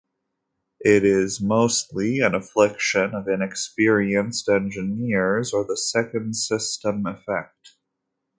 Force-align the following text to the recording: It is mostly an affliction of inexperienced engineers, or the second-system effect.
It 0.79 1.05
is 1.05 1.39
mostly 1.41 2.21
an 2.21 2.33
affliction 2.33 3.13
of 3.13 3.27
inexperienced 3.27 4.49
engineers, 4.49 5.53
or 5.53 5.63
the 5.63 5.77
second-system 5.77 7.05
effect. 7.05 7.73